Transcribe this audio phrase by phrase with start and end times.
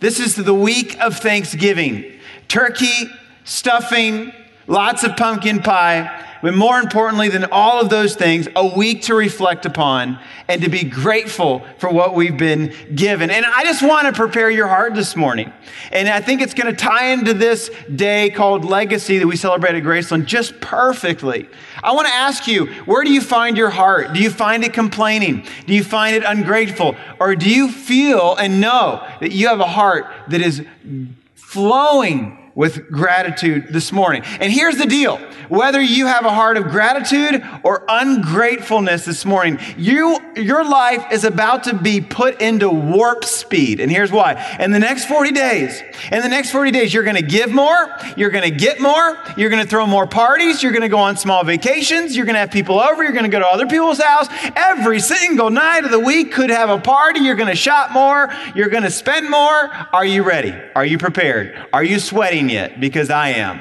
[0.00, 2.10] This is the week of Thanksgiving.
[2.48, 3.10] Turkey,
[3.44, 4.32] stuffing,
[4.66, 9.14] lots of pumpkin pie, but more importantly than all of those things, a week to
[9.14, 10.18] reflect upon
[10.48, 13.30] and to be grateful for what we've been given.
[13.30, 15.52] And I just want to prepare your heart this morning.
[15.92, 19.74] And I think it's going to tie into this day called Legacy that we celebrate
[19.74, 21.48] at Graceland just perfectly.
[21.82, 24.12] I want to ask you, where do you find your heart?
[24.12, 25.46] Do you find it complaining?
[25.66, 26.96] Do you find it ungrateful?
[27.18, 30.64] Or do you feel and know that you have a heart that is
[31.34, 34.22] flowing with gratitude this morning.
[34.40, 35.18] And here's the deal
[35.48, 41.24] whether you have a heart of gratitude or ungratefulness this morning, you, your life is
[41.24, 43.80] about to be put into warp speed.
[43.80, 44.56] And here's why.
[44.60, 45.82] In the next 40 days,
[46.12, 49.18] in the next 40 days, you're going to give more, you're going to get more,
[49.36, 52.34] you're going to throw more parties, you're going to go on small vacations, you're going
[52.34, 54.28] to have people over, you're going to go to other people's house.
[54.54, 57.20] Every single night of the week could have a party.
[57.20, 59.70] You're going to shop more, you're going to spend more.
[59.92, 60.54] Are you ready?
[60.76, 61.58] Are you prepared?
[61.72, 62.80] Are you sweating yet?
[62.80, 63.60] Because I am.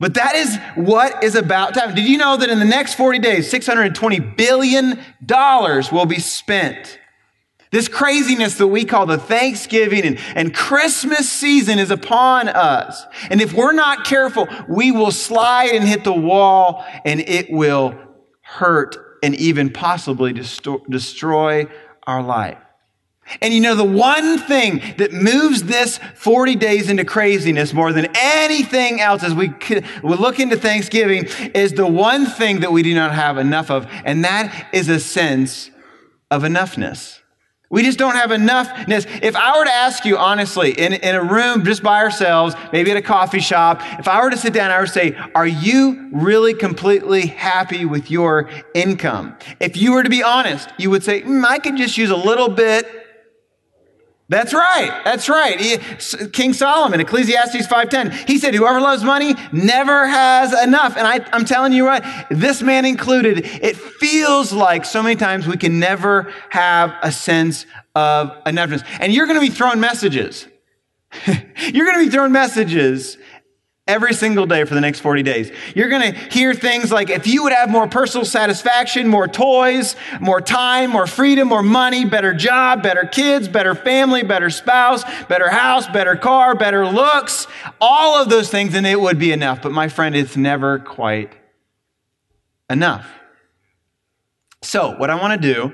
[0.00, 1.96] But that is what is about to happen.
[1.96, 4.98] Did you know that in the next 40 days, $620 billion
[5.92, 6.98] will be spent?
[7.70, 13.04] This craziness that we call the Thanksgiving and, and Christmas season is upon us.
[13.28, 17.94] And if we're not careful, we will slide and hit the wall and it will
[18.40, 21.66] hurt and even possibly destroy
[22.06, 22.58] our life.
[23.40, 28.08] And you know, the one thing that moves this 40 days into craziness more than
[28.16, 29.52] anything else as we,
[30.02, 33.86] we look into Thanksgiving is the one thing that we do not have enough of,
[34.04, 35.70] and that is a sense
[36.30, 37.18] of enoughness.
[37.70, 39.06] We just don't have enoughness.
[39.22, 42.90] If I were to ask you honestly, in, in a room just by ourselves, maybe
[42.90, 46.08] at a coffee shop, if I were to sit down, I would say, Are you
[46.12, 49.36] really completely happy with your income?
[49.60, 52.16] If you were to be honest, you would say, mm, I could just use a
[52.16, 53.07] little bit
[54.30, 55.00] that's right.
[55.04, 55.58] That's right.
[55.58, 55.78] He,
[56.28, 58.12] King Solomon, Ecclesiastes 5:10.
[58.28, 62.60] He said, "Whoever loves money never has enough." And I, I'm telling you right, this
[62.60, 63.46] man included.
[63.62, 67.64] It feels like so many times we can never have a sense
[67.94, 68.84] of enoughness.
[69.00, 70.46] And you're going to be throwing messages.
[71.26, 73.16] you're going to be throwing messages
[73.88, 75.50] every single day for the next 40 days.
[75.74, 79.96] You're going to hear things like if you would have more personal satisfaction, more toys,
[80.20, 85.48] more time, more freedom, more money, better job, better kids, better family, better spouse, better
[85.48, 87.46] house, better car, better looks,
[87.80, 89.62] all of those things, and it would be enough.
[89.62, 91.32] But my friend, it's never quite
[92.70, 93.08] enough.
[94.62, 95.72] So, what I want to do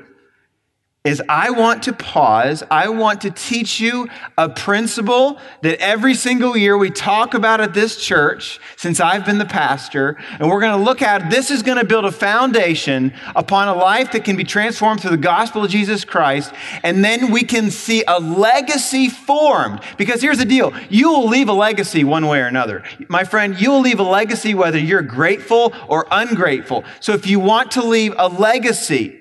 [1.05, 2.63] is I want to pause.
[2.71, 7.75] I want to teach you a principle that every single year we talk about at
[7.75, 10.17] this church since I've been the pastor.
[10.39, 13.75] And we're going to look at this is going to build a foundation upon a
[13.75, 16.55] life that can be transformed through the gospel of Jesus Christ.
[16.83, 19.81] And then we can see a legacy formed.
[19.99, 22.83] Because here's the deal you will leave a legacy one way or another.
[23.09, 26.83] My friend, you will leave a legacy whether you're grateful or ungrateful.
[27.01, 29.21] So if you want to leave a legacy,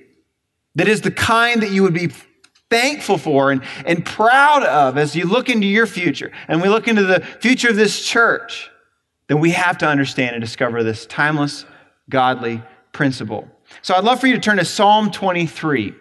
[0.76, 2.12] that is the kind that you would be
[2.70, 6.88] thankful for and, and proud of as you look into your future and we look
[6.88, 8.72] into the future of this church,
[9.28, 11.66] then we have to understand and discover this timeless,
[12.10, 13.48] godly principle.
[13.82, 15.94] So I'd love for you to turn to Psalm 23.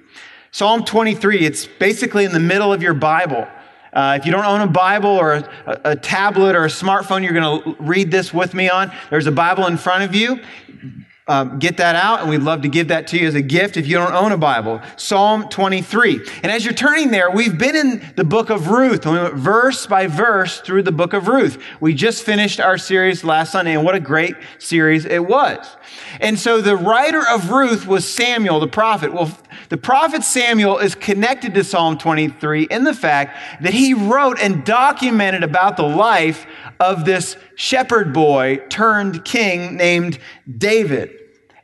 [0.50, 3.46] Psalm 23, it's basically in the middle of your Bible.
[3.92, 5.50] Uh, if you don't own a Bible or a,
[5.84, 8.90] a, tablet or a smartphone, you're going to read this with me on.
[9.10, 10.40] There's a Bible in front of you
[11.28, 13.76] um, get that out, and we'd love to give that to you as a gift
[13.76, 14.80] if you don't own a Bible.
[14.96, 16.20] Psalm 23.
[16.42, 19.86] And as you're turning there, we've been in the book of Ruth, we went verse
[19.86, 21.62] by verse through the book of Ruth.
[21.80, 25.76] We just finished our series last Sunday, and what a great series it was.
[26.20, 29.12] And so the writer of Ruth was Samuel, the prophet.
[29.12, 29.30] Well,
[29.68, 34.64] the prophet Samuel is connected to Psalm 23 in the fact that he wrote and
[34.64, 36.46] documented about the life
[36.80, 40.18] of this shepherd boy turned king named
[40.58, 41.11] David.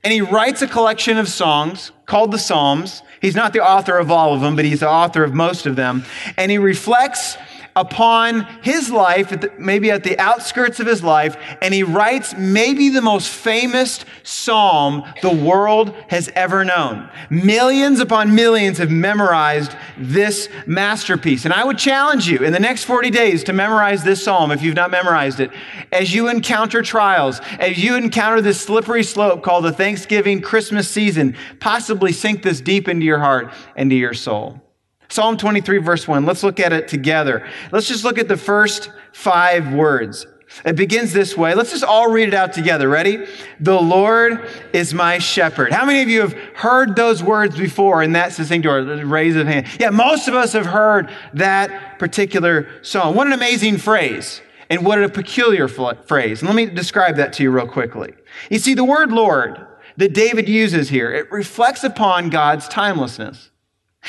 [0.09, 3.03] And he writes a collection of songs called the Psalms.
[3.21, 5.77] He's not the author of all of them, but he's the author of most of
[5.77, 6.03] them.
[6.39, 7.37] And he reflects
[7.79, 13.01] upon his life, maybe at the outskirts of his life, and he writes maybe the
[13.01, 17.09] most famous psalm the world has ever known.
[17.31, 21.45] Millions upon millions have memorized this masterpiece.
[21.45, 24.61] And I would challenge you in the next 40 days to memorize this psalm if
[24.61, 25.53] you've not memorized it.
[25.93, 31.37] As you encounter trials, as you encounter this slippery slope called the Thanksgiving Christmas season,
[31.61, 34.61] possibly sink this deep into your heart and to your soul.
[35.11, 36.27] Psalm 23, verse 1.
[36.27, 37.47] Let's look at it together.
[37.73, 40.27] Let's just look at the first five words.
[40.65, 41.55] It begins this way.
[41.55, 42.89] Let's just all read it out together.
[42.89, 43.27] Ready?
[43.61, 45.73] The Lord is my shepherd.
[45.73, 49.05] How many of you have heard those words before in that succinct order?
[49.07, 49.67] Raise of hand.
[49.79, 53.15] Yeah, most of us have heard that particular song.
[53.15, 54.41] What an amazing phrase.
[54.71, 56.41] And what a peculiar phrase.
[56.41, 58.13] And let me describe that to you real quickly.
[58.51, 59.67] You see, the word Lord
[59.97, 63.48] that David uses here, it reflects upon God's timelessness.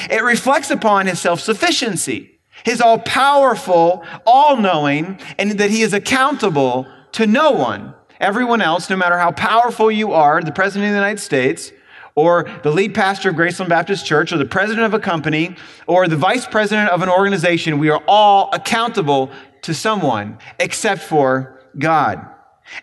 [0.10, 5.94] It reflects upon his self sufficiency his all powerful, all knowing, and that he is
[5.94, 7.94] accountable to no one.
[8.20, 11.72] Everyone else, no matter how powerful you are, the President of the United States,
[12.16, 15.56] or the lead pastor of Graceland Baptist Church, or the president of a company,
[15.88, 19.32] or the vice president of an organization, we are all accountable
[19.62, 22.28] to someone except for God.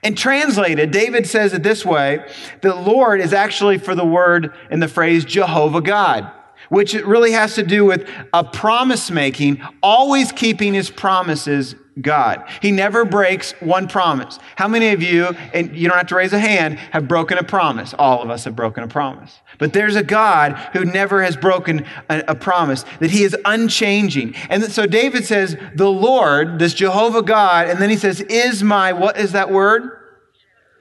[0.02, 2.26] And translated, David says it this way
[2.62, 6.32] the Lord is actually for the word in the phrase Jehovah God
[6.68, 12.46] which it really has to do with a promise making, always keeping his promises God.
[12.60, 14.38] He never breaks one promise.
[14.56, 17.42] How many of you, and you don't have to raise a hand, have broken a
[17.42, 17.94] promise?
[17.98, 19.40] All of us have broken a promise.
[19.58, 24.34] But there's a God who never has broken a, a promise, that he is unchanging.
[24.50, 28.92] And so David says, the Lord, this Jehovah God, and then he says, is my,
[28.92, 29.90] what is that word?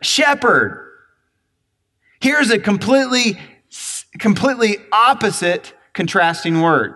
[0.01, 0.81] Shepherd.
[2.19, 3.39] Here's a completely
[4.19, 6.93] completely opposite contrasting word.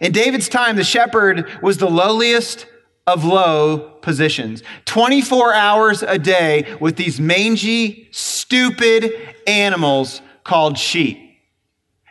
[0.00, 2.66] In David's time, the shepherd was the lowliest
[3.06, 4.62] of low positions.
[4.84, 9.12] 24 hours a day with these mangy, stupid
[9.48, 11.18] animals called sheep.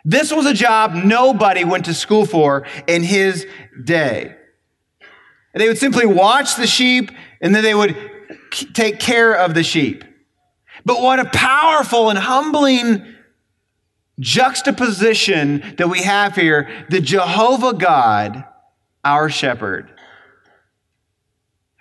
[0.04, 3.46] This was a job nobody went to school for in his
[3.82, 4.36] day.
[5.54, 7.10] They would simply watch the sheep
[7.40, 7.96] and then they would
[8.74, 10.04] take care of the sheep.
[10.84, 13.06] But what a powerful and humbling
[14.20, 18.44] juxtaposition that we have here the Jehovah God,
[19.02, 19.90] our shepherd.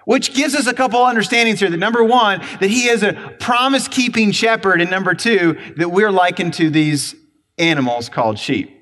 [0.06, 3.88] Which gives us a couple understandings here that number one, that he is a promise
[3.88, 7.14] keeping shepherd, and number two, that we're likened to these
[7.60, 8.76] animals called sheep.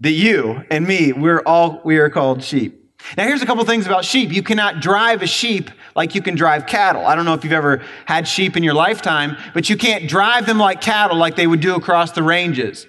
[0.00, 2.83] That you and me, we're all, we are called sheep.
[3.16, 4.32] Now, here's a couple things about sheep.
[4.32, 7.06] You cannot drive a sheep like you can drive cattle.
[7.06, 10.46] I don't know if you've ever had sheep in your lifetime, but you can't drive
[10.46, 12.86] them like cattle like they would do across the ranges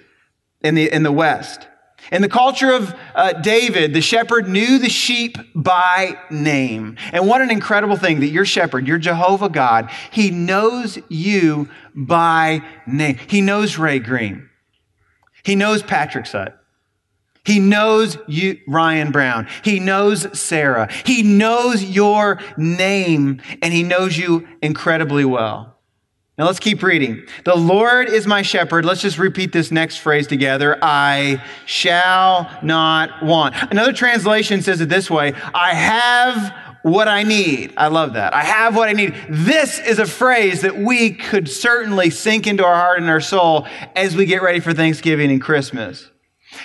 [0.62, 1.68] in the, in the West.
[2.12, 6.96] In the culture of uh, David, the shepherd knew the sheep by name.
[7.12, 12.62] And what an incredible thing that your shepherd, your Jehovah God, he knows you by
[12.86, 13.18] name.
[13.26, 14.48] He knows Ray Green.
[15.42, 16.60] He knows Patrick Sutt.
[17.46, 19.46] He knows you, Ryan Brown.
[19.62, 20.92] He knows Sarah.
[21.04, 25.76] He knows your name and he knows you incredibly well.
[26.38, 27.24] Now let's keep reading.
[27.44, 28.84] The Lord is my shepherd.
[28.84, 30.76] Let's just repeat this next phrase together.
[30.82, 33.54] I shall not want.
[33.70, 37.72] Another translation says it this way I have what I need.
[37.76, 38.34] I love that.
[38.34, 39.14] I have what I need.
[39.28, 43.66] This is a phrase that we could certainly sink into our heart and our soul
[43.94, 46.10] as we get ready for Thanksgiving and Christmas.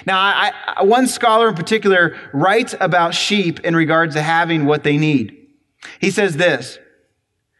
[0.06, 4.84] Now, I, I, one scholar in particular writes about sheep in regards to having what
[4.84, 5.38] they need.
[6.00, 6.80] He says this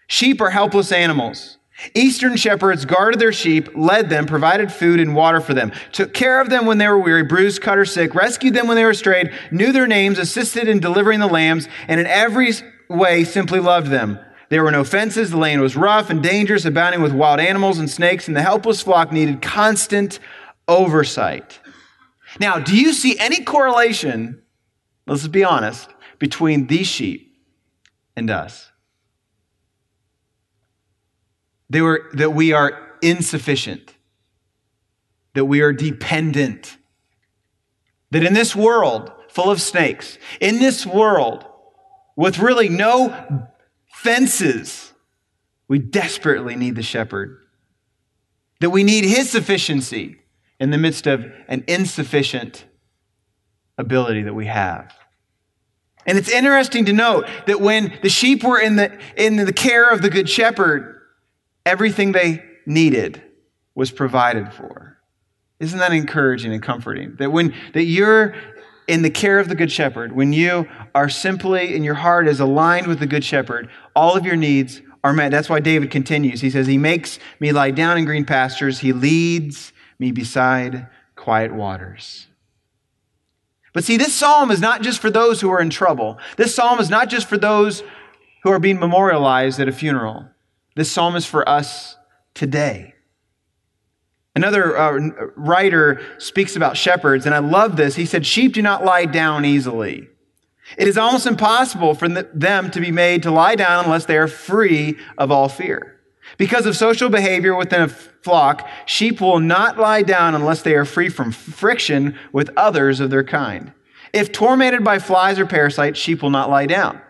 [0.08, 1.58] Sheep are helpless animals.
[1.96, 6.40] Eastern shepherds guarded their sheep, led them, provided food and water for them, took care
[6.40, 8.94] of them when they were weary, bruised, cut, or sick, rescued them when they were
[8.94, 12.52] strayed, knew their names, assisted in delivering the lambs, and in every
[12.88, 14.20] way simply loved them.
[14.50, 17.90] There were no fences, the land was rough and dangerous, abounding with wild animals and
[17.90, 20.20] snakes, and the helpless flock needed constant
[20.68, 21.60] oversight.
[22.42, 24.42] Now, do you see any correlation,
[25.06, 25.88] let's be honest,
[26.18, 27.38] between these sheep
[28.16, 28.72] and us?
[31.70, 33.94] They were, that we are insufficient,
[35.36, 36.78] that we are dependent,
[38.10, 41.46] that in this world full of snakes, in this world
[42.16, 43.48] with really no
[43.94, 44.94] fences,
[45.68, 47.38] we desperately need the shepherd,
[48.62, 50.21] that we need his sufficiency
[50.62, 52.66] in the midst of an insufficient
[53.80, 54.94] ability that we have.
[56.06, 59.90] And it's interesting to note that when the sheep were in the, in the care
[59.90, 61.02] of the good shepherd,
[61.66, 63.24] everything they needed
[63.74, 65.00] was provided for.
[65.60, 67.16] Isn't that encouraging and comforting?
[67.18, 68.36] That when that you're
[68.88, 72.40] in the care of the good shepherd, when you are simply and your heart is
[72.40, 75.32] aligned with the good shepherd, all of your needs are met.
[75.32, 76.42] That's why David continues.
[76.42, 81.54] He says, He makes me lie down in green pastures, He leads me beside quiet
[81.54, 82.28] waters.
[83.72, 86.18] But see, this psalm is not just for those who are in trouble.
[86.36, 87.84] This psalm is not just for those
[88.44, 90.26] who are being memorialized at a funeral.
[90.76, 91.96] This psalm is for us
[92.34, 92.96] today.
[94.36, 94.92] Another uh,
[95.36, 97.96] writer speaks about shepherds, and I love this.
[97.96, 100.08] He said, Sheep do not lie down easily.
[100.78, 104.28] It is almost impossible for them to be made to lie down unless they are
[104.28, 105.91] free of all fear.
[106.38, 110.86] Because of social behavior within a flock, sheep will not lie down unless they are
[110.86, 113.74] free from friction with others of their kind.
[114.14, 117.02] If tormented by flies or parasites, sheep will not lie down.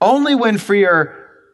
[0.00, 0.86] Only when free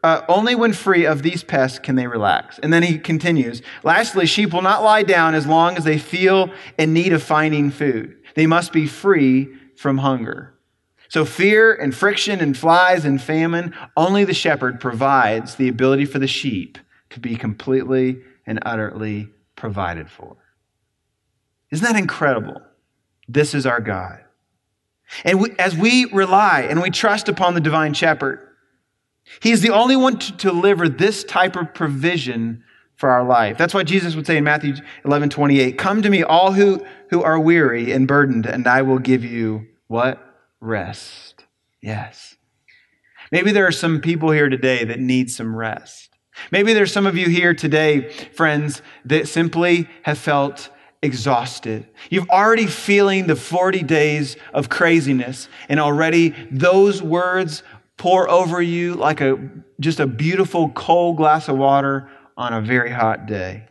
[0.03, 2.59] uh, only when free of these pests can they relax.
[2.59, 3.61] And then he continues.
[3.83, 7.71] Lastly, sheep will not lie down as long as they feel in need of finding
[7.71, 8.17] food.
[8.35, 10.53] They must be free from hunger.
[11.07, 16.19] So, fear and friction and flies and famine, only the shepherd provides the ability for
[16.19, 16.77] the sheep
[17.13, 20.35] to be completely and utterly provided for.
[21.71, 22.61] Isn't that incredible?
[23.27, 24.19] This is our God.
[25.23, 28.39] And we, as we rely and we trust upon the divine shepherd,
[29.41, 32.63] he is the only one to, deliver this type of provision
[32.95, 33.57] for our life.
[33.57, 37.23] That's why Jesus would say in Matthew 11 28, Come to me, all who, who
[37.23, 40.19] are weary and burdened, and I will give you what?
[40.59, 41.45] Rest.
[41.81, 42.35] Yes.
[43.31, 46.12] Maybe there are some people here today that need some rest.
[46.51, 50.69] Maybe there's some of you here today, friends, that simply have felt
[51.01, 51.87] exhausted.
[52.09, 57.61] You've already feeling the 40 days of craziness and already those words
[57.97, 59.37] pour over you like a
[59.79, 63.67] just a beautiful cold glass of water on a very hot day.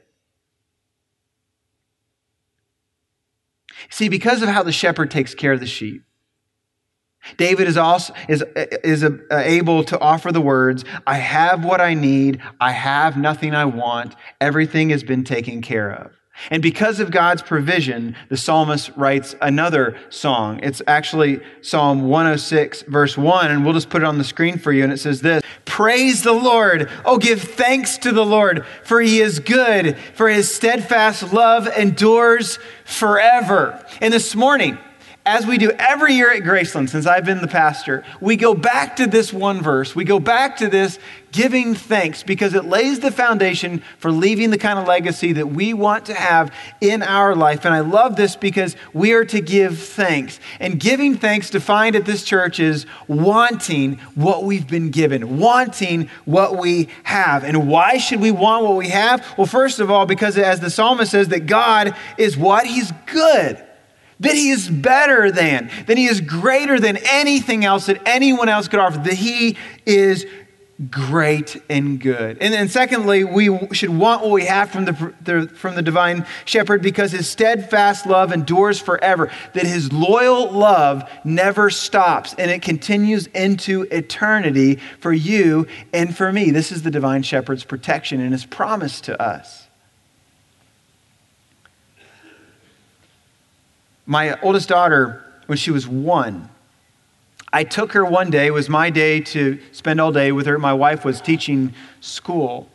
[3.88, 6.04] See, because of how the shepherd takes care of the sheep,
[7.36, 8.44] David is also is,
[8.84, 13.54] is uh, able to offer the words, I have what I need, I have nothing
[13.54, 16.12] I want, everything has been taken care of.
[16.50, 20.60] And because of God's provision, the psalmist writes another song.
[20.62, 24.72] It's actually Psalm 106, verse 1, and we'll just put it on the screen for
[24.72, 24.82] you.
[24.82, 26.90] And it says this Praise the Lord.
[27.04, 32.58] Oh, give thanks to the Lord, for he is good, for his steadfast love endures
[32.84, 33.84] forever.
[34.00, 34.78] And this morning,
[35.24, 38.96] as we do every year at Graceland since I've been the pastor, we go back
[38.96, 39.94] to this one verse.
[39.94, 40.98] We go back to this
[41.30, 45.72] giving thanks because it lays the foundation for leaving the kind of legacy that we
[45.72, 47.64] want to have in our life.
[47.64, 50.40] And I love this because we are to give thanks.
[50.58, 56.58] And giving thanks defined at this church is wanting what we've been given, wanting what
[56.58, 57.44] we have.
[57.44, 59.24] And why should we want what we have?
[59.38, 62.66] Well, first of all, because as the psalmist says, that God is what?
[62.66, 63.64] He's good
[64.22, 68.68] that he is better than, that he is greater than anything else that anyone else
[68.68, 70.26] could offer, that he is
[70.90, 72.38] great and good.
[72.40, 76.26] And then secondly, we should want what we have from the, the, from the divine
[76.44, 82.62] shepherd because his steadfast love endures forever, that his loyal love never stops and it
[82.62, 86.50] continues into eternity for you and for me.
[86.50, 89.61] This is the divine shepherd's protection and his promise to us.
[94.12, 96.50] My oldest daughter, when she was one,
[97.50, 98.46] I took her one day.
[98.46, 100.58] It was my day to spend all day with her.
[100.58, 102.68] My wife was teaching school,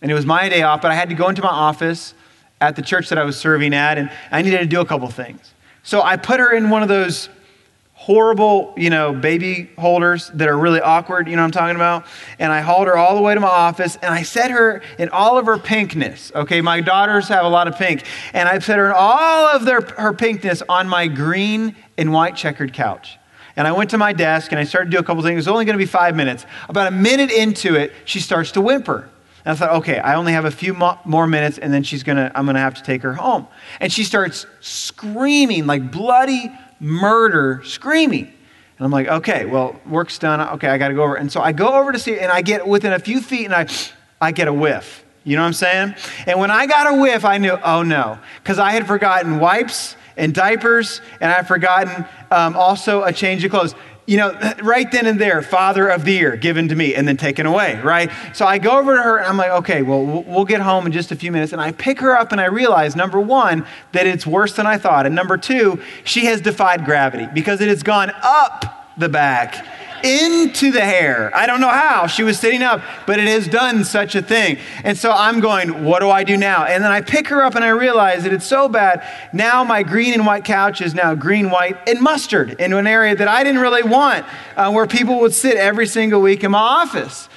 [0.00, 2.14] and it was my day off, but I had to go into my office
[2.60, 5.08] at the church that I was serving at, and I needed to do a couple
[5.08, 5.54] things.
[5.82, 7.30] So I put her in one of those
[7.96, 12.04] horrible, you know, baby holders that are really awkward, you know what I'm talking about?
[12.38, 15.08] And I hauled her all the way to my office and I set her in
[15.08, 16.32] all of her pinkness.
[16.34, 18.04] Okay, my daughters have a lot of pink.
[18.34, 22.36] And I set her in all of their, her pinkness on my green and white
[22.36, 23.18] checkered couch.
[23.56, 25.32] And I went to my desk and I started to do a couple things.
[25.32, 26.44] It was only going to be five minutes.
[26.68, 29.08] About a minute into it, she starts to whimper.
[29.46, 32.02] And I thought, okay, I only have a few mo- more minutes and then she's
[32.02, 33.46] gonna, I'm gonna have to take her home.
[33.80, 38.32] And she starts screaming like bloody murder screaming.
[38.78, 40.40] And I'm like, okay, well, work's done.
[40.40, 41.14] Okay, I got to go over.
[41.14, 43.54] And so I go over to see, and I get within a few feet, and
[43.54, 43.66] I,
[44.20, 45.04] I get a whiff.
[45.24, 45.94] You know what I'm saying?
[46.26, 49.96] And when I got a whiff, I knew, oh no, because I had forgotten wipes
[50.16, 53.74] and diapers, and I had forgotten um, also a change of clothes
[54.06, 54.32] you know,
[54.62, 57.80] right then and there, Father of the Year given to me and then taken away,
[57.82, 58.10] right?
[58.32, 60.92] So I go over to her and I'm like, okay, well, we'll get home in
[60.92, 61.52] just a few minutes.
[61.52, 64.78] And I pick her up and I realize, number one, that it's worse than I
[64.78, 65.06] thought.
[65.06, 69.66] And number two, she has defied gravity because it has gone up the back
[70.04, 71.30] into the hair.
[71.34, 72.06] I don't know how.
[72.06, 74.58] She was sitting up, but it has done such a thing.
[74.84, 76.64] And so I'm going, what do I do now?
[76.64, 79.06] And then I pick her up and I realize that it's so bad.
[79.32, 83.16] Now my green and white couch is now green, white, and mustard into an area
[83.16, 84.26] that I didn't really want,
[84.56, 87.28] uh, where people would sit every single week in my office.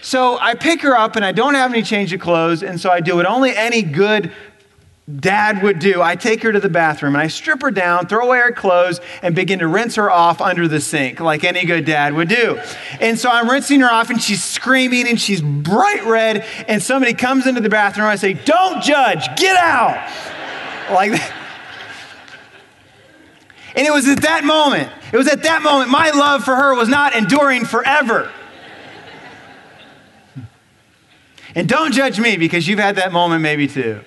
[0.00, 2.62] So I pick her up and I don't have any change of clothes.
[2.62, 4.30] And so I do what only any good
[5.20, 6.00] dad would do.
[6.00, 9.00] I take her to the bathroom and I strip her down, throw away her clothes,
[9.22, 12.58] and begin to rinse her off under the sink, like any good dad would do.
[13.00, 16.46] And so I'm rinsing her off and she's screaming and she's bright red.
[16.68, 18.06] And somebody comes into the bathroom.
[18.06, 19.96] I say, Don't judge, get out.
[20.90, 21.40] like that.
[23.76, 26.74] And it was at that moment, it was at that moment, my love for her
[26.74, 28.30] was not enduring forever.
[31.56, 34.00] And don't judge me because you've had that moment maybe too.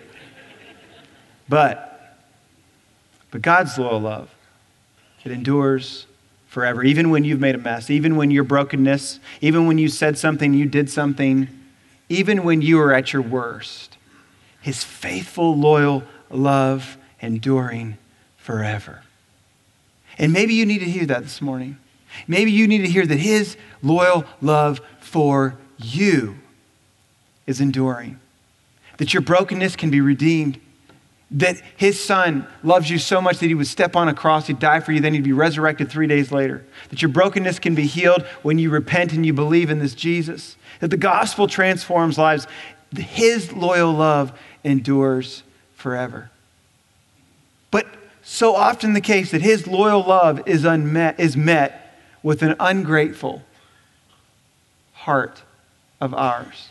[1.50, 2.18] But,
[3.32, 4.34] but God's loyal love,
[5.24, 6.06] it endures
[6.48, 6.84] forever.
[6.84, 10.54] Even when you've made a mess, even when your brokenness, even when you said something,
[10.54, 11.48] you did something,
[12.10, 13.98] even when you are at your worst,
[14.62, 17.98] His faithful, loyal love enduring
[18.38, 19.04] forever.
[20.18, 21.78] And maybe you need to hear that this morning.
[22.28, 26.38] Maybe you need to hear that His loyal love for you
[27.46, 28.20] is enduring,
[28.98, 30.60] that your brokenness can be redeemed,
[31.32, 34.60] that His Son loves you so much that He would step on a cross, He'd
[34.60, 37.86] die for you, then He'd be resurrected three days later, that your brokenness can be
[37.86, 42.48] healed when you repent and you believe in this Jesus, that the gospel transforms lives.
[42.96, 45.44] His loyal love endures
[45.76, 46.30] forever.
[47.72, 47.88] But
[48.24, 53.44] so often the case that his loyal love is, unmet, is met with an ungrateful
[54.94, 55.44] heart
[56.00, 56.70] of ours.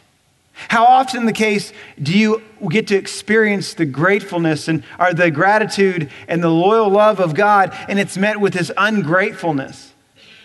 [0.68, 1.72] How often the case
[2.02, 7.20] do you get to experience the gratefulness and or the gratitude and the loyal love
[7.20, 9.92] of God and it's met with this ungratefulness?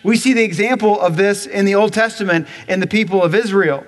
[0.04, 3.86] We see the example of this in the Old Testament in the people of Israel.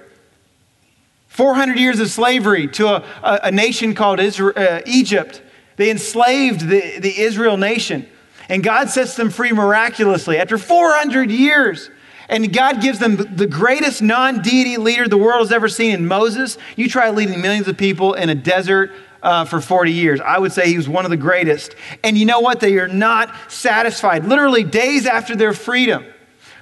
[1.27, 5.41] 400 years of slavery to a, a, a nation called Israel, uh, Egypt.
[5.75, 8.07] They enslaved the, the Israel nation.
[8.49, 11.89] And God sets them free miraculously after 400 years.
[12.29, 16.07] And God gives them the greatest non deity leader the world has ever seen in
[16.07, 16.57] Moses.
[16.75, 20.19] You try leading millions of people in a desert uh, for 40 years.
[20.19, 21.75] I would say he was one of the greatest.
[22.03, 22.59] And you know what?
[22.59, 24.25] They are not satisfied.
[24.25, 26.05] Literally, days after their freedom,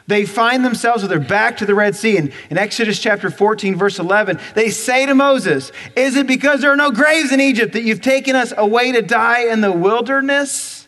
[0.08, 2.18] they find themselves with their back to the Red Sea.
[2.18, 6.72] And in Exodus chapter 14, verse 11, they say to Moses, Is it because there
[6.72, 10.88] are no graves in Egypt that you've taken us away to die in the wilderness?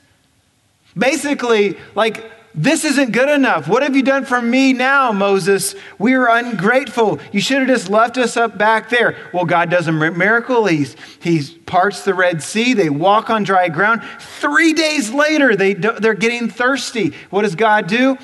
[0.96, 2.24] Basically, like,
[2.56, 3.68] this isn't good enough.
[3.68, 5.76] What have you done for me now, Moses?
[5.98, 7.20] We are ungrateful.
[7.32, 9.18] You should have just left us up back there.
[9.34, 10.66] Well, God does a miracle.
[10.66, 12.74] He's, he parts the Red Sea.
[12.74, 14.04] They walk on dry ground.
[14.40, 17.14] Three days later, they, they're getting thirsty.
[17.32, 18.18] What does God do?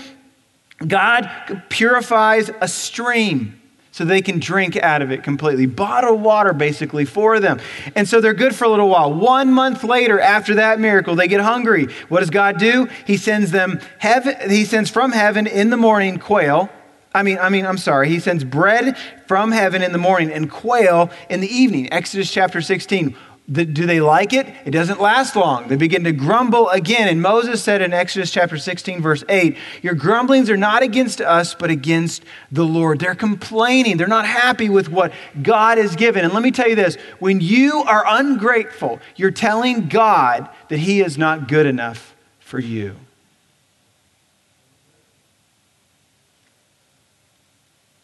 [0.86, 3.59] God purifies a stream
[4.00, 5.66] so they can drink out of it completely.
[5.66, 7.60] Bottled water, basically, for them.
[7.96, 9.14] And so they're good for a little while.
[9.14, 11.88] One month later, after that miracle, they get hungry.
[12.08, 12.88] What does God do?
[13.06, 16.70] He sends them heaven, he sends from heaven in the morning quail.
[17.14, 18.08] I mean, I mean, I'm sorry.
[18.08, 21.92] He sends bread from heaven in the morning and quail in the evening.
[21.92, 23.18] Exodus chapter 16.
[23.52, 24.48] The, do they like it?
[24.64, 25.68] It doesn't last long.
[25.68, 27.08] They begin to grumble again.
[27.08, 31.56] And Moses said in Exodus chapter 16, verse 8, Your grumblings are not against us,
[31.56, 33.00] but against the Lord.
[33.00, 33.98] They're complaining.
[33.98, 36.24] They're not happy with what God has given.
[36.24, 41.02] And let me tell you this when you are ungrateful, you're telling God that He
[41.02, 42.96] is not good enough for you.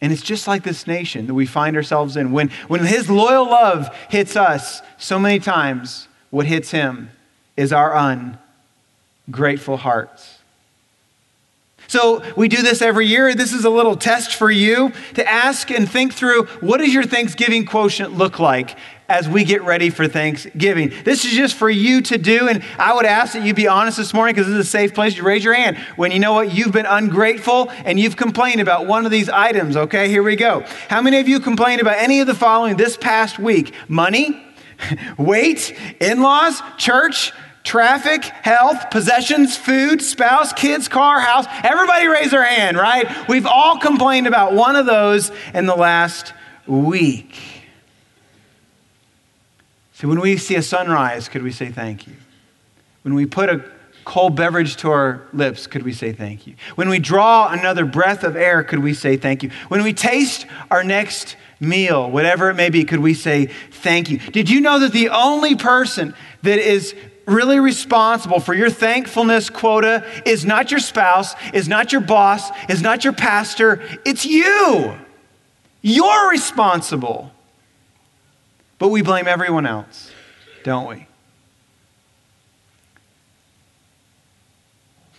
[0.05, 2.31] And it's just like this nation that we find ourselves in.
[2.31, 7.09] When, when his loyal love hits us, so many times what hits him
[7.57, 8.37] is our
[9.27, 10.34] ungrateful hearts.
[11.87, 13.33] So we do this every year.
[13.35, 17.03] This is a little test for you to ask and think through what does your
[17.03, 20.91] Thanksgiving quotient look like as we get ready for Thanksgiving.
[21.03, 22.47] This is just for you to do.
[22.47, 24.93] And I would ask that you be honest this morning because this is a safe
[24.93, 28.61] place to raise your hand when you know what you've been ungrateful and you've complained
[28.61, 29.77] about one of these items.
[29.77, 30.65] Okay, here we go.
[30.89, 33.73] How many of you complained about any of the following this past week?
[33.87, 34.43] Money,
[35.17, 37.31] weight, in laws, church,
[37.65, 41.45] traffic, health, possessions, food, spouse, kids, car, house.
[41.63, 43.27] Everybody raise their hand, right?
[43.27, 46.33] We've all complained about one of those in the last
[46.67, 47.37] week.
[49.93, 52.13] See, when we see a sunrise, could we say thank you?
[53.01, 53.65] When we put a
[54.05, 56.55] cold beverage to our lips, could we say thank you?
[56.75, 59.49] When we draw another breath of air, could we say thank you?
[59.67, 64.19] When we taste our next meal, whatever it may be, could we say thank you?
[64.19, 66.93] Did you know that the only person that is
[67.25, 72.81] really responsible for your thankfulness quota is not your spouse, is not your boss, is
[72.81, 74.95] not your pastor, it's you.
[75.81, 77.31] You're responsible.
[78.77, 80.11] But we blame everyone else,
[80.63, 81.07] don't we?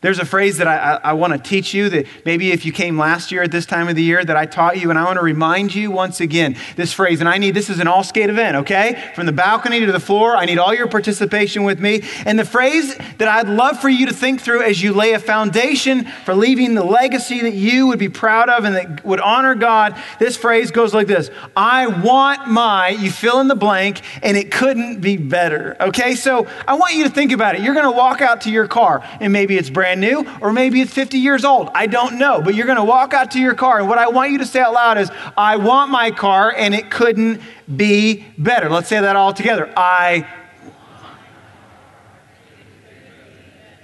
[0.07, 2.71] There's a phrase that I, I, I want to teach you that maybe if you
[2.71, 5.03] came last year at this time of the year that I taught you, and I
[5.03, 7.19] want to remind you once again this phrase.
[7.19, 9.11] And I need this is an all skate event, okay?
[9.17, 12.05] From the balcony to the floor, I need all your participation with me.
[12.25, 15.19] And the phrase that I'd love for you to think through as you lay a
[15.19, 19.57] foundation for leaving the legacy that you would be proud of and that would honor
[19.57, 24.37] God, this phrase goes like this I want my, you fill in the blank, and
[24.37, 26.15] it couldn't be better, okay?
[26.15, 27.63] So I want you to think about it.
[27.63, 30.53] You're going to walk out to your car, and maybe it's brand brand new, or
[30.53, 31.71] maybe it's 50 years old.
[31.75, 32.41] I don't know.
[32.41, 34.47] But you're going to walk out to your car, and what I want you to
[34.47, 37.41] say out loud is, I want my car, and it couldn't
[37.75, 38.69] be better.
[38.69, 39.73] Let's say that all together.
[39.77, 40.27] I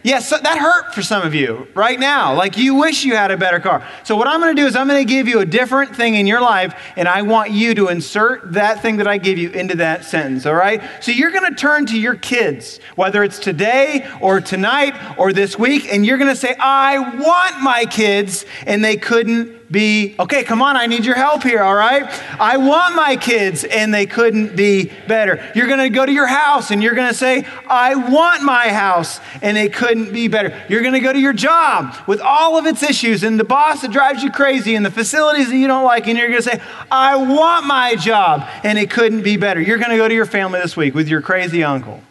[0.05, 2.35] Yes, that hurt for some of you right now.
[2.35, 3.87] Like you wish you had a better car.
[4.03, 6.17] So, what I'm going to do is I'm going to give you a different thing
[6.17, 9.51] in your life, and I want you to insert that thing that I give you
[9.51, 10.83] into that sentence, all right?
[11.01, 15.57] So, you're going to turn to your kids, whether it's today or tonight or this
[15.57, 20.45] week, and you're going to say, I want my kids, and they couldn't be, okay,
[20.45, 22.05] come on, I need your help here, all right?
[22.39, 25.43] I want my kids, and they couldn't be better.
[25.55, 29.57] You're gonna go to your house and you're gonna say, I want my house, and
[29.57, 30.63] it couldn't be better.
[30.69, 33.91] You're gonna go to your job with all of its issues, and the boss that
[33.91, 37.17] drives you crazy, and the facilities that you don't like, and you're gonna say, I
[37.17, 39.61] want my job, and it couldn't be better.
[39.61, 42.03] You're gonna go to your family this week with your crazy uncle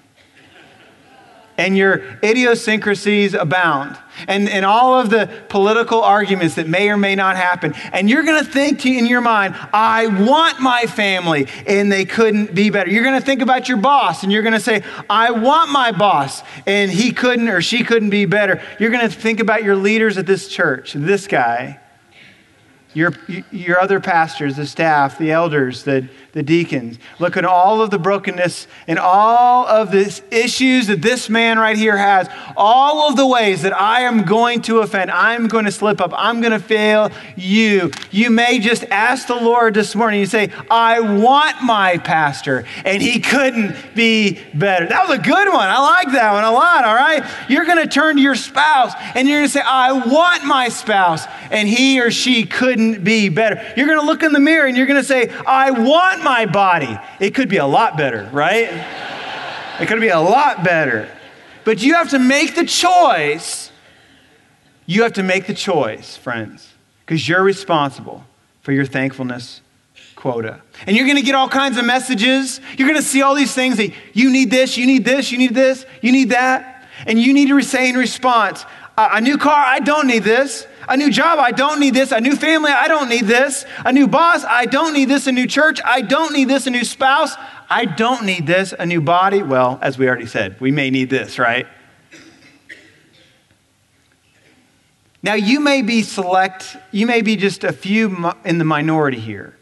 [1.57, 7.15] and your idiosyncrasies abound, and, and all of the political arguments that may or may
[7.15, 7.73] not happen.
[7.93, 12.53] And you're going to think in your mind, I want my family, and they couldn't
[12.55, 12.89] be better.
[12.89, 15.91] You're going to think about your boss, and you're going to say, I want my
[15.91, 18.61] boss, and he couldn't or she couldn't be better.
[18.79, 21.79] You're going to think about your leaders at this church, this guy,
[22.93, 23.13] your,
[23.51, 26.99] your other pastors, the staff, the elders, the, the deacons.
[27.19, 31.77] Look at all of the brokenness and all of the issues that this man right
[31.77, 32.27] here has,
[32.57, 36.11] all of the ways that I am going to offend, I'm going to slip up,
[36.13, 37.91] I'm going to fail you.
[38.11, 43.01] You may just ask the Lord this morning, you say, I want my pastor, and
[43.01, 44.87] he couldn't be better.
[44.87, 45.67] That was a good one.
[45.67, 47.23] I like that one a lot, all right?
[47.49, 50.67] You're going to turn to your spouse and you're going to say, I want my
[50.69, 53.61] spouse, and he or she couldn't be better.
[53.75, 56.45] You're going to look in the mirror and you're going to say, I want my
[56.45, 56.97] body.
[57.19, 58.69] It could be a lot better, right?
[59.79, 61.09] It could be a lot better.
[61.63, 63.71] But you have to make the choice.
[64.85, 66.73] You have to make the choice, friends,
[67.05, 68.25] because you're responsible
[68.61, 69.61] for your thankfulness
[70.21, 70.61] quota.
[70.85, 72.61] And you're going to get all kinds of messages.
[72.77, 75.37] You're going to see all these things that you need this, you need this, you
[75.39, 76.87] need this, you need that.
[77.07, 78.63] And you need to say in response,
[78.97, 80.67] a new car, I don't need this.
[80.87, 82.11] A new job, I don't need this.
[82.11, 83.65] A new family, I don't need this.
[83.85, 85.27] A new boss, I don't need this.
[85.27, 86.67] A new church, I don't need this.
[86.67, 87.35] A new spouse,
[87.69, 88.73] I don't need this.
[88.77, 91.67] A new body, well, as we already said, we may need this, right?
[95.23, 99.55] Now, you may be select, you may be just a few in the minority here,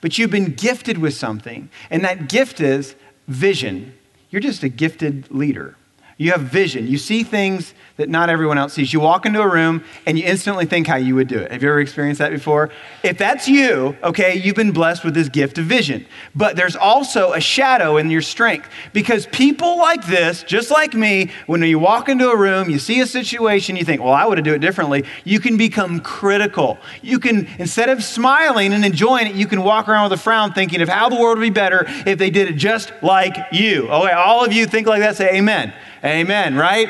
[0.00, 2.96] but you've been gifted with something, and that gift is
[3.28, 3.94] vision.
[4.30, 5.76] You're just a gifted leader.
[6.18, 6.88] You have vision.
[6.88, 8.92] You see things that not everyone else sees.
[8.92, 11.52] You walk into a room and you instantly think how you would do it.
[11.52, 12.70] Have you ever experienced that before?
[13.04, 16.06] If that's you, okay, you've been blessed with this gift of vision.
[16.34, 21.30] But there's also a shadow in your strength because people like this, just like me,
[21.46, 24.38] when you walk into a room, you see a situation, you think, well, I would
[24.38, 25.04] have do it differently.
[25.22, 26.78] You can become critical.
[27.00, 30.52] You can, instead of smiling and enjoying it, you can walk around with a frown
[30.52, 33.88] thinking of how the world would be better if they did it just like you.
[33.88, 35.72] Okay, all of you think like that, say amen.
[36.04, 36.88] Amen, right?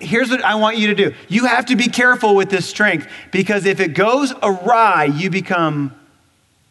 [0.00, 3.08] Here's what I want you to do you have to be careful with this strength
[3.30, 5.94] because if it goes awry, you become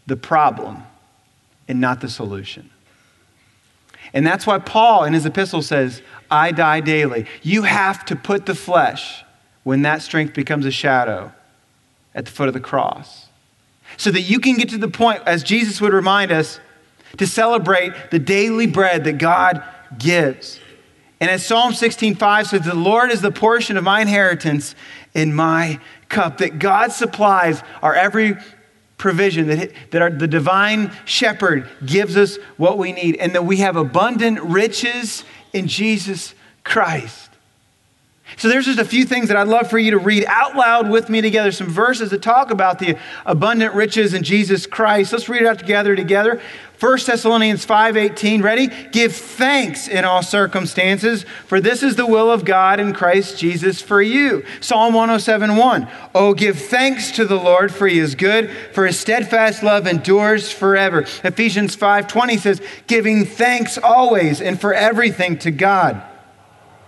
[0.05, 0.83] the problem
[1.67, 2.69] and not the solution.
[4.13, 7.25] And that's why Paul in his epistle says, I die daily.
[7.41, 9.23] You have to put the flesh
[9.63, 11.33] when that strength becomes a shadow
[12.15, 13.27] at the foot of the cross.
[13.95, 16.59] So that you can get to the point, as Jesus would remind us,
[17.17, 19.63] to celebrate the daily bread that God
[19.97, 20.59] gives.
[21.19, 24.75] And as Psalm 16:5 says, the Lord is the portion of my inheritance
[25.13, 26.37] in my cup.
[26.37, 28.37] That God supplies our every
[28.97, 33.57] provision, that, that our, the divine shepherd gives us what we need, and that we
[33.57, 37.26] have abundant riches in Jesus Christ.
[38.35, 40.89] So there's just a few things that I'd love for you to read out loud
[40.89, 45.13] with me together, some verses that talk about the abundant riches in Jesus Christ.
[45.13, 46.41] Let's read it out together together.
[46.79, 48.67] 1 Thessalonians 5:18, ready?
[48.91, 53.81] Give thanks in all circumstances, for this is the will of God in Christ Jesus
[53.81, 54.43] for you.
[54.59, 55.87] Psalm 107:1.
[56.13, 60.51] Oh, give thanks to the Lord, for he is good, for his steadfast love endures
[60.51, 61.05] forever.
[61.23, 66.03] Ephesians 5:20 says, giving thanks always and for everything to God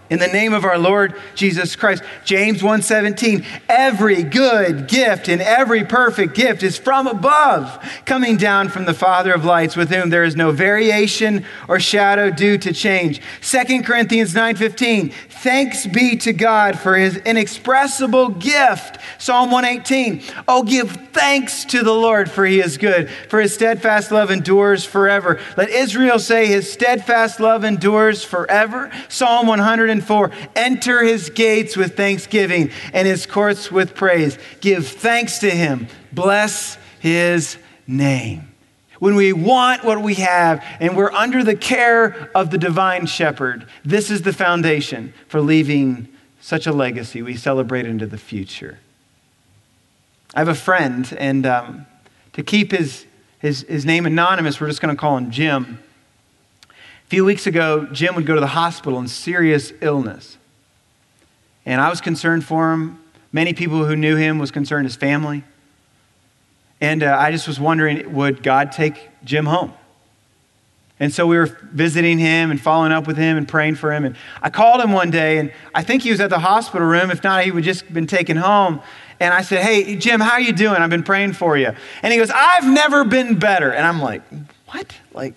[0.10, 2.04] in the name of our Lord Jesus Christ.
[2.26, 8.86] James 1:17 Every good gift and every perfect gift is from above, coming down from
[8.86, 13.22] the Father of lights with whom there is no variation or shadow due to change.
[13.42, 18.98] 2 Corinthians 9:15 Thanks be to God for his inexpressible gift.
[19.20, 24.12] Psalm 118 Oh give thanks to the Lord for he is good, for his steadfast
[24.12, 25.40] love endures forever.
[25.56, 28.92] Let Israel say his steadfast love endures forever.
[29.08, 29.48] Psalm
[30.02, 34.38] 104 Enter his gates with thanksgiving and his courts with praise.
[34.62, 35.88] Give thanks to him.
[36.12, 37.58] Bless his
[37.88, 38.50] name
[39.00, 43.66] when we want what we have and we're under the care of the divine shepherd,
[43.84, 46.08] this is the foundation for leaving
[46.42, 48.80] such a legacy we celebrate into the future.
[50.36, 51.86] I have a friend, and um,
[52.34, 53.06] to keep his,
[53.40, 55.80] his, his name anonymous, we're just going to call him Jim.
[57.10, 60.38] Few weeks ago, Jim would go to the hospital in serious illness.
[61.66, 63.00] And I was concerned for him.
[63.32, 65.44] Many people who knew him was concerned his family.
[66.80, 69.74] And uh, I just was wondering would God take Jim home?
[71.00, 74.06] And so we were visiting him and following up with him and praying for him.
[74.06, 77.10] And I called him one day, and I think he was at the hospital room.
[77.10, 78.82] If not, he would just been taken home.
[79.20, 80.76] And I said, Hey, Jim, how are you doing?
[80.76, 81.72] I've been praying for you.
[82.04, 83.72] And he goes, I've never been better.
[83.72, 84.22] And I'm like,
[84.68, 84.96] What?
[85.12, 85.34] Like,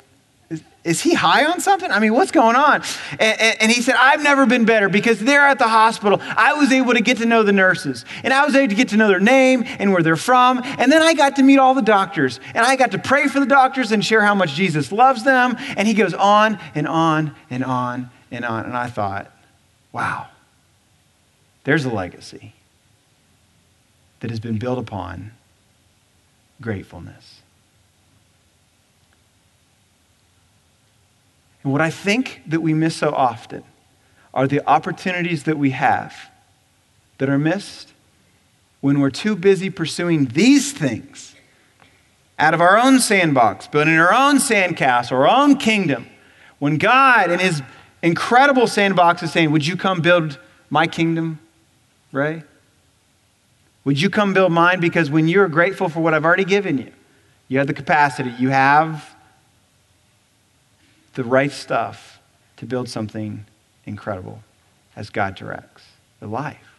[0.85, 1.91] is he high on something?
[1.91, 2.83] I mean, what's going on?
[3.13, 6.55] And, and, and, he said, I've never been better because there at the hospital, I
[6.55, 8.97] was able to get to know the nurses and I was able to get to
[8.97, 10.61] know their name and where they're from.
[10.65, 13.39] And then I got to meet all the doctors and I got to pray for
[13.39, 15.57] the doctors and share how much Jesus loves them.
[15.77, 18.65] And he goes on and on and on and on.
[18.65, 19.31] And I thought,
[19.93, 20.27] wow,
[21.63, 22.55] there's a legacy
[24.19, 25.31] that has been built upon
[26.61, 27.32] gratefulness.
[31.63, 33.65] And what I think that we miss so often
[34.35, 36.31] are the opportunities that we have
[37.19, 37.93] that are missed
[38.81, 41.35] when we're too busy pursuing these things
[42.39, 46.07] out of our own sandbox, building our own sandcastle, our own kingdom.
[46.59, 47.63] When God, in His
[48.03, 51.39] incredible sandbox, is saying, Would you come build my kingdom,
[52.11, 52.43] Ray?
[53.85, 54.81] Would you come build mine?
[54.81, 56.91] Because when you're grateful for what I've already given you,
[57.49, 59.12] you have the capacity, you have
[61.15, 62.21] the right stuff
[62.57, 63.45] to build something
[63.85, 64.43] incredible
[64.97, 65.83] as God directs
[66.21, 66.73] the life.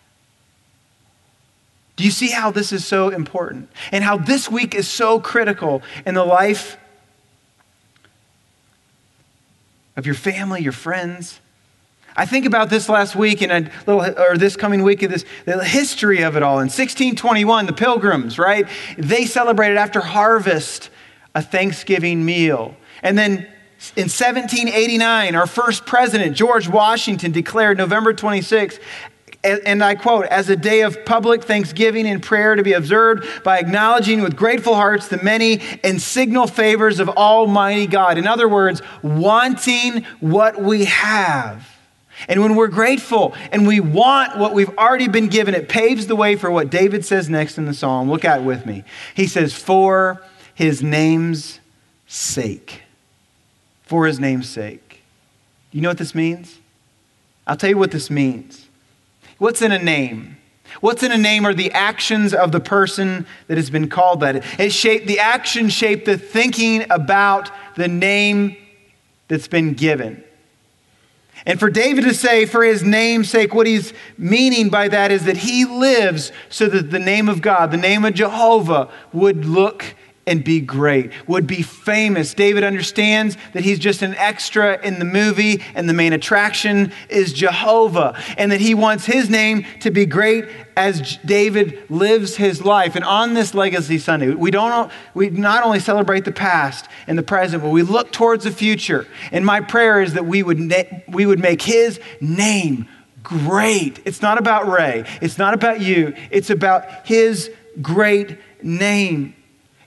[1.96, 5.84] Do you see how this is so important and how this week is so critical
[6.06, 6.78] in the life
[9.96, 11.40] of your family, your friends?
[12.16, 15.26] I think about this last week and a little, or this coming week, of this
[15.46, 16.56] the history of it all.
[16.56, 18.68] In 1621, the Pilgrims, right?
[18.98, 20.90] They celebrated after harvest
[21.36, 23.48] a Thanksgiving meal, and then
[23.96, 28.80] in 1789, our first president, George Washington, declared November 26,
[29.44, 33.60] and I quote, as a day of public thanksgiving and prayer to be observed by
[33.60, 38.18] acknowledging with grateful hearts the many and signal favors of Almighty God.
[38.18, 41.70] In other words, wanting what we have.
[42.30, 46.16] And when we're grateful and we want what we've already been given, it paves the
[46.16, 48.10] way for what David says next in the psalm.
[48.10, 48.86] Look at it with me.
[49.14, 51.60] He says, For his name's
[52.08, 52.83] sake
[53.94, 55.04] for his name's sake.
[55.72, 56.58] You know what this means?
[57.46, 58.68] I'll tell you what this means.
[59.38, 60.38] What's in a name?
[60.82, 64.44] What's in a name are the actions of the person that has been called that.
[64.60, 68.58] It shaped, the action shaped the thinking about the name
[69.28, 70.24] that's been given.
[71.46, 75.26] And for David to say, for his name's sake, what he's meaning by that is
[75.26, 79.94] that he lives so that the name of God, the name of Jehovah, would look
[80.26, 82.34] and be great, would be famous.
[82.34, 87.34] David understands that he's just an extra in the movie and the main attraction is
[87.34, 90.46] Jehovah, and that he wants his name to be great
[90.78, 92.96] as David lives his life.
[92.96, 97.24] And on this Legacy Sunday, we, don't, we not only celebrate the past and the
[97.24, 99.06] present, but we look towards the future.
[99.32, 100.74] And my prayer is that we would,
[101.08, 102.88] we would make his name
[103.24, 104.00] great.
[104.06, 109.36] It's not about Ray, it's not about you, it's about his great name.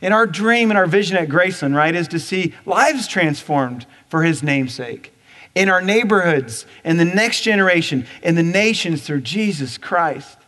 [0.07, 4.23] And our dream and our vision at Graceland, right, is to see lives transformed for
[4.23, 5.13] his namesake
[5.57, 10.39] in our neighborhoods, in the next generation, in the nations through Jesus Christ.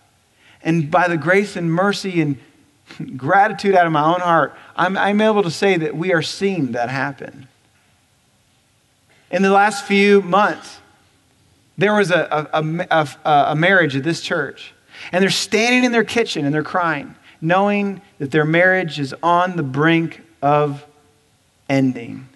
[0.63, 2.39] And by the grace and mercy and
[3.17, 6.71] gratitude out of my own heart, I'm, I'm able to say that we are seeing
[6.73, 7.49] that happen.
[9.33, 10.79] In the last few months,
[11.77, 14.73] there was a, a, a, a marriage at this church,
[15.11, 19.57] and they're standing in their kitchen and they're crying knowing that their marriage is on
[19.57, 20.85] the brink of
[21.69, 22.29] ending.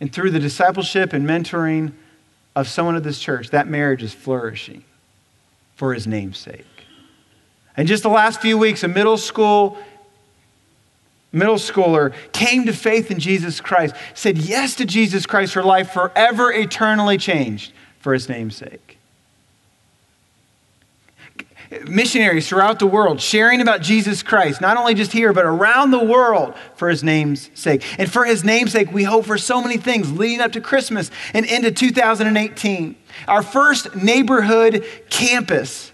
[0.00, 1.92] And through the discipleship and mentoring
[2.54, 4.84] of someone at this church, that marriage is flourishing
[5.74, 6.64] for his name's sake.
[7.76, 9.78] And just the last few weeks, a middle school
[11.30, 15.90] middle schooler came to faith in Jesus Christ, said yes to Jesus Christ, her life
[15.90, 18.87] forever eternally changed for his name's sake
[21.86, 26.02] missionaries throughout the world sharing about Jesus Christ, not only just here, but around the
[26.02, 27.84] world for his name's sake.
[27.98, 31.10] And for his name's sake, we hope for so many things leading up to Christmas
[31.34, 32.96] and into 2018.
[33.26, 35.92] Our first neighborhood campus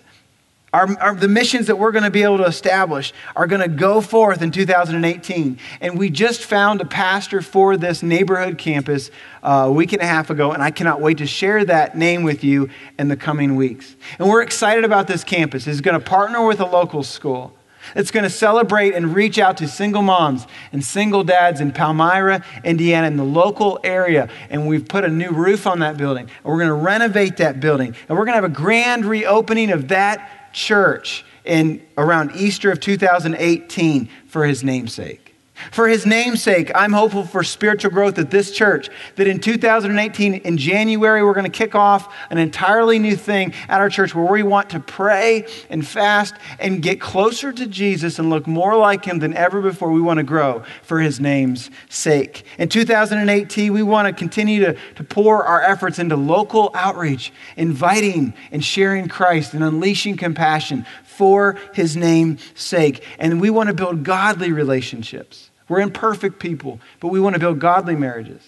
[0.75, 3.69] our, our, the missions that we're going to be able to establish are going to
[3.69, 5.59] go forth in 2018.
[5.81, 9.13] And we just found a pastor for this neighborhood campus
[9.45, 12.25] uh, a week and a half ago, and I cannot wait to share that name
[12.25, 13.95] with you in the coming weeks.
[14.19, 15.69] And we're excited about this campus.
[15.69, 17.55] It's going to partner with a local school.
[17.95, 22.45] It's going to celebrate and reach out to single moms and single dads in Palmyra,
[22.65, 24.29] Indiana, in the local area.
[24.51, 26.25] And we've put a new roof on that building.
[26.25, 27.95] And we're going to renovate that building.
[28.09, 32.81] And we're going to have a grand reopening of that church in around Easter of
[32.81, 35.24] 2018 for his namesake.
[35.71, 38.91] For his namesake, I'm hopeful for spiritual growth at this church.
[39.15, 43.81] That in 2018, in January, we're going to kick off an entirely new thing at
[43.81, 48.31] our church where we want to pray and fast and get closer to Jesus and
[48.31, 49.93] look more like him than ever before.
[49.93, 52.45] We want to grow for his name's sake.
[52.59, 58.35] In 2018, we want to continue to, to pour our efforts into local outreach, inviting
[58.51, 60.85] and sharing Christ and unleashing compassion
[61.17, 63.05] for his name's sake.
[63.19, 65.51] And we want to build godly relationships.
[65.69, 68.43] We're imperfect people, but we want to build godly marriages,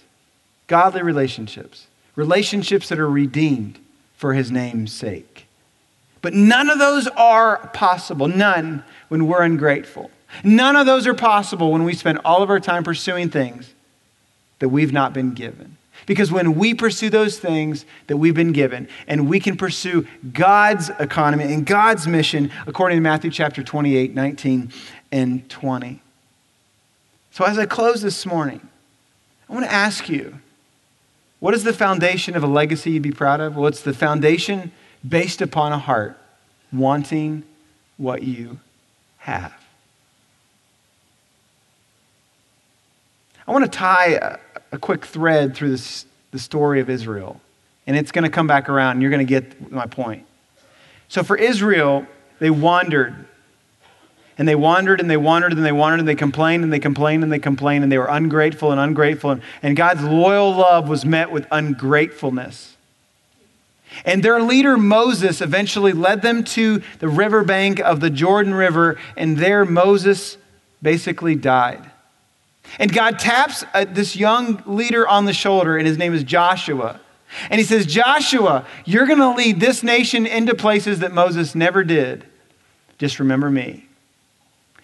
[0.67, 3.79] godly relationships, relationships that are redeemed
[4.17, 5.47] for his name's sake.
[6.23, 10.11] But none of those are possible, none when we're ungrateful.
[10.43, 13.73] None of those are possible when we spend all of our time pursuing things
[14.59, 15.77] that we've not been given.
[16.05, 20.91] Because when we pursue those things that we've been given, and we can pursue God's
[21.01, 24.73] economy and God's mission, according to Matthew chapter 28, 19,
[25.11, 26.03] and 20.
[27.31, 28.67] So as I close this morning,
[29.49, 30.41] I want to ask you
[31.39, 33.57] what is the foundation of a legacy you'd be proud of?
[33.57, 34.73] Well, it's the foundation
[35.07, 36.19] based upon a heart
[36.73, 37.45] wanting
[37.99, 38.59] what you
[39.19, 39.55] have.
[43.47, 44.39] I want to tie
[44.77, 47.41] a quick thread through this, the story of Israel,
[47.87, 50.25] and it's going to come back around, and you're going to get my point.
[51.09, 52.07] So, for Israel,
[52.39, 53.27] they wandered.
[54.39, 57.23] And they wandered and they wandered and they wandered and they complained and they complained
[57.23, 59.31] and they complained and they were ungrateful and ungrateful.
[59.31, 62.77] And, and God's loyal love was met with ungratefulness.
[64.05, 69.39] And their leader Moses eventually led them to the riverbank of the Jordan River, and
[69.39, 70.37] there Moses
[70.83, 71.91] basically died.
[72.79, 77.01] And God taps uh, this young leader on the shoulder, and his name is Joshua.
[77.51, 81.85] And he says, Joshua, you're going to lead this nation into places that Moses never
[81.85, 82.25] did.
[82.99, 83.87] Just remember me.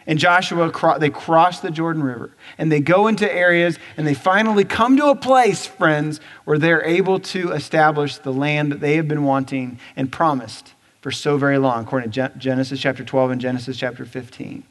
[0.06, 4.64] And Joshua, they cross the Jordan River and they go into areas and they finally
[4.64, 9.06] come to a place, friends, where they're able to establish the land that they have
[9.06, 13.76] been wanting and promised for so very long, according to Genesis chapter 12 and Genesis
[13.76, 14.64] chapter 15.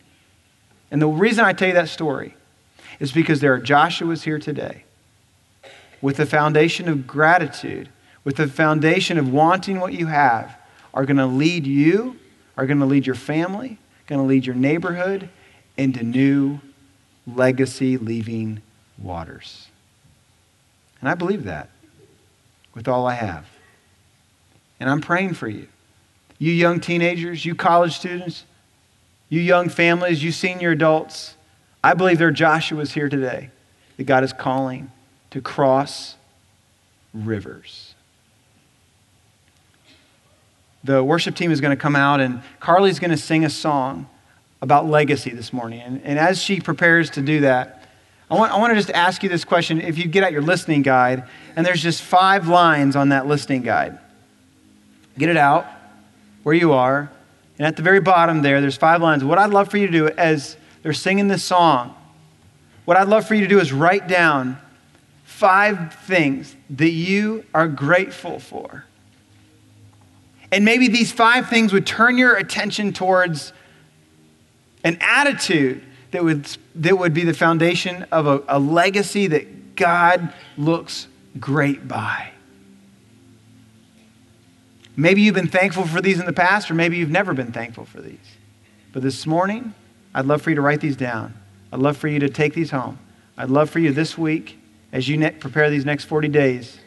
[0.91, 2.35] And the reason I tell you that story
[3.01, 4.83] is because there are Joshuas here today
[6.03, 7.89] with the foundation of gratitude,
[8.23, 10.55] with the foundation of wanting what you have,
[10.93, 12.15] are going to lead you,
[12.55, 15.29] are going to lead your family, going to lead your neighborhood
[15.77, 16.59] into new
[17.25, 18.61] legacy leaving
[18.99, 19.67] waters.
[20.99, 21.69] And I believe that
[22.75, 23.47] with all I have.
[24.79, 25.67] And I'm praying for you.
[26.37, 28.45] You young teenagers, you college students,
[29.27, 31.35] you young families, you senior adults,
[31.83, 33.49] I believe there are Joshuas here today
[33.97, 34.91] that God is calling
[35.31, 36.15] to cross
[37.13, 37.95] rivers.
[40.83, 44.07] The worship team is going to come out, and Carly's going to sing a song
[44.61, 45.81] about legacy this morning.
[45.81, 47.83] And, and as she prepares to do that,
[48.29, 49.81] I want, I want to just ask you this question.
[49.81, 51.23] If you get out your listening guide,
[51.55, 53.97] and there's just five lines on that listening guide,
[55.17, 55.65] get it out
[56.43, 57.11] where you are.
[57.57, 59.23] And at the very bottom there, there's five lines.
[59.23, 61.95] What I'd love for you to do as they're singing this song.
[62.85, 64.57] What I'd love for you to do is write down
[65.23, 68.85] five things that you are grateful for.
[70.51, 73.53] And maybe these five things would turn your attention towards
[74.83, 80.33] an attitude that would, that would be the foundation of a, a legacy that God
[80.57, 81.07] looks
[81.39, 82.31] great by.
[84.97, 87.85] Maybe you've been thankful for these in the past, or maybe you've never been thankful
[87.85, 88.19] for these.
[88.91, 89.73] But this morning,
[90.13, 91.33] I'd love for you to write these down.
[91.71, 92.99] I'd love for you to take these home.
[93.37, 94.59] I'd love for you this week,
[94.91, 96.79] as you ne- prepare these next 40 days,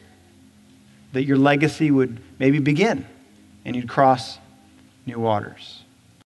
[1.12, 3.07] that your legacy would maybe begin
[3.64, 4.39] and you'd cross
[5.07, 5.84] new waters.